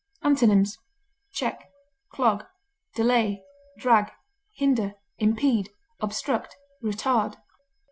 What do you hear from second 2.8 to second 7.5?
delay, drag, hinder, impede, obstruct, retard.